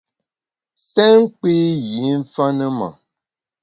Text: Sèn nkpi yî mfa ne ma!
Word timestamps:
Sèn 0.91 1.13
nkpi 1.21 1.51
yî 1.89 2.09
mfa 2.21 2.45
ne 2.57 2.67
ma! 2.77 2.89